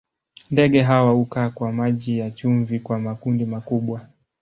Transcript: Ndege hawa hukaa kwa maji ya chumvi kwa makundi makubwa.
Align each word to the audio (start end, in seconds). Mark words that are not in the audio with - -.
Ndege 0.51 0.81
hawa 0.81 1.11
hukaa 1.11 1.49
kwa 1.49 1.71
maji 1.71 2.19
ya 2.19 2.31
chumvi 2.31 2.79
kwa 2.79 2.99
makundi 2.99 3.45
makubwa. 3.45 4.07